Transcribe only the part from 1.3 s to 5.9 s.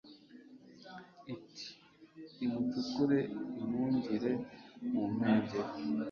Iti «nimukuce impungire mu mpengeri,